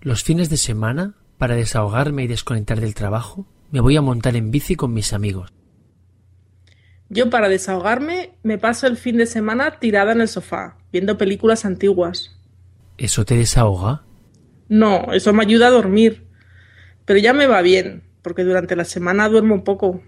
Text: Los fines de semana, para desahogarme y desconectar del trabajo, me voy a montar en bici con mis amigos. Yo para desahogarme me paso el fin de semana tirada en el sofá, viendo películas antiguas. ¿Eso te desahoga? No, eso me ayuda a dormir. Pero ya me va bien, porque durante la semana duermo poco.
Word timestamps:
Los 0.00 0.22
fines 0.22 0.48
de 0.48 0.56
semana, 0.56 1.14
para 1.38 1.56
desahogarme 1.56 2.22
y 2.22 2.26
desconectar 2.28 2.80
del 2.80 2.94
trabajo, 2.94 3.46
me 3.72 3.80
voy 3.80 3.96
a 3.96 4.02
montar 4.02 4.36
en 4.36 4.50
bici 4.50 4.76
con 4.76 4.94
mis 4.94 5.12
amigos. 5.12 5.52
Yo 7.08 7.30
para 7.30 7.48
desahogarme 7.48 8.34
me 8.42 8.58
paso 8.58 8.86
el 8.86 8.96
fin 8.96 9.16
de 9.16 9.26
semana 9.26 9.78
tirada 9.80 10.12
en 10.12 10.20
el 10.20 10.28
sofá, 10.28 10.76
viendo 10.92 11.18
películas 11.18 11.64
antiguas. 11.64 12.38
¿Eso 12.96 13.24
te 13.24 13.36
desahoga? 13.36 14.04
No, 14.68 15.12
eso 15.12 15.32
me 15.32 15.42
ayuda 15.42 15.68
a 15.68 15.70
dormir. 15.70 16.26
Pero 17.04 17.18
ya 17.18 17.32
me 17.32 17.46
va 17.46 17.62
bien, 17.62 18.04
porque 18.22 18.44
durante 18.44 18.76
la 18.76 18.84
semana 18.84 19.28
duermo 19.28 19.64
poco. 19.64 20.02